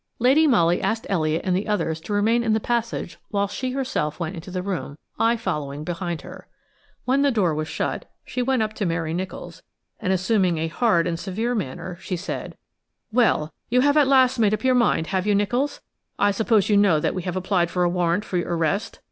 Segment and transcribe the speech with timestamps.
[0.17, 4.19] Lady Molly asked Elliott and the others to remain in the passage whilst she herself
[4.19, 6.47] went into the room, I following behind her.
[7.05, 9.61] When the door was shut, she went up to Mary Nicholls,
[9.99, 12.57] and assuming a hard and severe manner, she said:
[13.11, 15.81] "Well, you have at last made up your mind, have you, Nicholls?
[16.17, 18.99] I suppose you know that we have applied for a warrant for your arrest?"